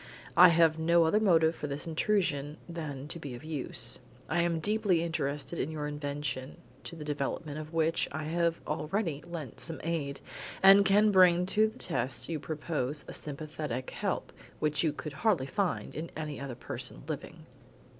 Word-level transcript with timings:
I 0.35 0.47
have 0.47 0.79
no 0.79 1.03
other 1.03 1.19
motive 1.19 1.55
for 1.55 1.67
this 1.67 1.85
intrusion 1.85 2.57
than 2.67 3.07
to 3.09 3.19
be 3.19 3.35
of 3.35 3.43
use. 3.43 3.99
I 4.27 4.41
am 4.41 4.59
deeply 4.59 5.03
interested 5.03 5.59
in 5.59 5.69
your 5.69 5.85
invention, 5.85 6.57
to 6.85 6.95
the 6.95 7.03
development 7.05 7.59
of 7.59 7.71
which 7.71 8.07
I 8.11 8.23
have 8.23 8.59
already 8.65 9.23
lent 9.27 9.59
some 9.59 9.79
aid, 9.83 10.19
and 10.63 10.83
can 10.85 11.11
bring 11.11 11.45
to 11.45 11.67
the 11.67 11.77
test 11.77 12.29
you 12.29 12.39
propose 12.39 13.05
a 13.07 13.13
sympathetic 13.13 13.91
help 13.91 14.33
which 14.57 14.83
you 14.83 14.91
could 14.91 15.13
hardly 15.13 15.45
find 15.45 15.93
in 15.93 16.09
any 16.17 16.39
other 16.39 16.55
person 16.55 17.03
living." 17.07 17.45